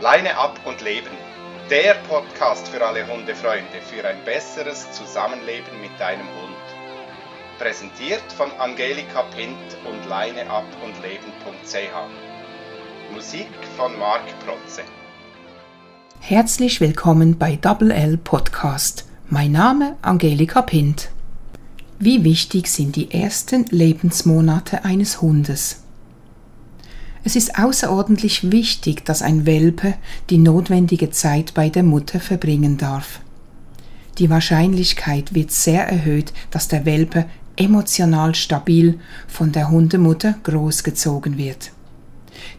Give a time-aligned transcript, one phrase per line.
[0.00, 1.10] Leine ab und leben.
[1.70, 6.54] Der Podcast für alle Hundefreunde für ein besseres Zusammenleben mit deinem Hund.
[7.58, 9.56] Präsentiert von Angelika Pint
[9.88, 13.14] und leineab und leben.ch.
[13.14, 13.48] Musik
[13.78, 14.82] von Marc Protze.
[16.20, 19.06] Herzlich willkommen bei Double L Podcast.
[19.30, 21.08] Mein Name Angelika Pint.
[21.98, 25.85] Wie wichtig sind die ersten Lebensmonate eines Hundes?
[27.26, 29.94] Es ist außerordentlich wichtig, dass ein Welpe
[30.30, 33.18] die notwendige Zeit bei der Mutter verbringen darf.
[34.18, 37.24] Die Wahrscheinlichkeit wird sehr erhöht, dass der Welpe
[37.56, 41.72] emotional stabil von der Hundemutter großgezogen wird.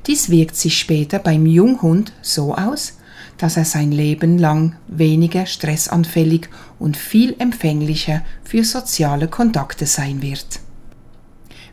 [0.05, 2.97] Dies wirkt sich später beim Junghund so aus,
[3.37, 10.59] dass er sein Leben lang weniger stressanfällig und viel empfänglicher für soziale Kontakte sein wird.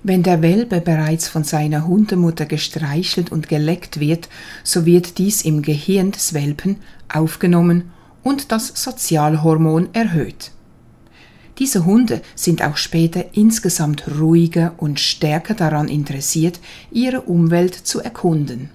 [0.06, 4.28] Wenn der Welpe bereits von seiner Hundemutter gestreichelt und geleckt wird,
[4.62, 6.76] so wird dies im Gehirn des Welpen
[7.10, 7.90] aufgenommen
[8.22, 10.50] und das Sozialhormon erhöht.
[11.58, 16.60] Diese Hunde sind auch später insgesamt ruhiger und stärker daran interessiert,
[16.92, 18.68] ihre Umwelt zu erkunden.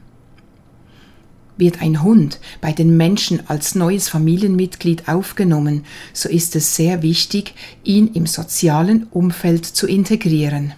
[1.58, 7.54] Wird ein Hund bei den Menschen als neues Familienmitglied aufgenommen, so ist es sehr wichtig,
[7.84, 10.74] ihn im sozialen Umfeld zu integrieren.